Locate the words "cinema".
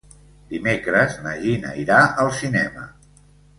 2.41-2.91